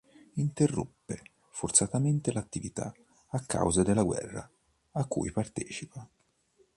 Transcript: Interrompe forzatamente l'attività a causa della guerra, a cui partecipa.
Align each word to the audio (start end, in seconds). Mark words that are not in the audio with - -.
Interrompe 0.37 1.21
forzatamente 1.51 2.31
l'attività 2.33 2.91
a 3.33 3.39
causa 3.45 3.83
della 3.83 4.01
guerra, 4.01 4.49
a 4.93 5.05
cui 5.05 5.31
partecipa. 5.31 6.09